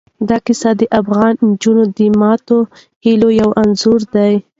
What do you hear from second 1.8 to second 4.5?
د ماتو هیلو یو انځور دی.